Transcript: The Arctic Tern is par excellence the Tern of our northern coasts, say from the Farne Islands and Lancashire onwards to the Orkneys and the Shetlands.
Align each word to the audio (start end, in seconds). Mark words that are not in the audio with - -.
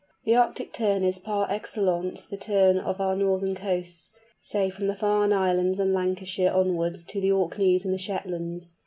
The 0.25 0.33
Arctic 0.35 0.73
Tern 0.73 1.03
is 1.03 1.19
par 1.19 1.45
excellence 1.51 2.25
the 2.25 2.35
Tern 2.35 2.79
of 2.79 2.99
our 2.99 3.15
northern 3.15 3.53
coasts, 3.53 4.09
say 4.41 4.71
from 4.71 4.87
the 4.87 4.95
Farne 4.95 5.31
Islands 5.31 5.77
and 5.77 5.93
Lancashire 5.93 6.51
onwards 6.51 7.03
to 7.03 7.21
the 7.21 7.31
Orkneys 7.31 7.85
and 7.85 7.93
the 7.93 7.99
Shetlands. 7.99 8.71